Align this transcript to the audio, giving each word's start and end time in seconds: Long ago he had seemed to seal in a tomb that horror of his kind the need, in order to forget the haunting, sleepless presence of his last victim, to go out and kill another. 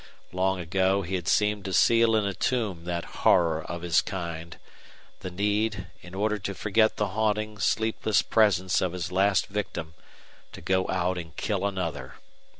Long 0.31 0.59
ago 0.59 1.03
he 1.03 1.13
had 1.13 1.27
seemed 1.27 1.63
to 1.65 1.73
seal 1.73 2.15
in 2.15 2.25
a 2.25 2.33
tomb 2.33 2.85
that 2.85 3.05
horror 3.21 3.61
of 3.61 3.83
his 3.83 4.01
kind 4.01 4.57
the 5.19 5.29
need, 5.29 5.85
in 6.01 6.15
order 6.15 6.39
to 6.39 6.55
forget 6.55 6.95
the 6.97 7.09
haunting, 7.09 7.59
sleepless 7.59 8.23
presence 8.23 8.81
of 8.81 8.93
his 8.93 9.11
last 9.11 9.45
victim, 9.45 9.93
to 10.53 10.59
go 10.61 10.89
out 10.89 11.19
and 11.19 11.35
kill 11.35 11.67
another. 11.67 12.15